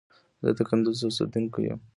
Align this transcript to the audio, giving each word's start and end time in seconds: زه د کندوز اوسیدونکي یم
زه 0.43 0.49
د 0.57 0.59
کندوز 0.69 0.99
اوسیدونکي 1.03 1.61
یم 1.67 1.79